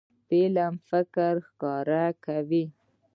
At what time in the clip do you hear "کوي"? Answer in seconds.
2.25-2.65